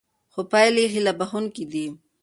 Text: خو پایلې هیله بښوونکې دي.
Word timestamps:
خو 0.33 0.39
پایلې 0.51 0.85
هیله 0.93 1.13
بښوونکې 1.19 1.63
دي. 1.71 1.85